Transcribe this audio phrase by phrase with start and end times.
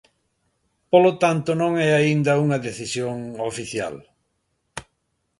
[0.91, 3.17] Polo tanto, non é aínda unha decisión
[3.51, 3.95] oficial.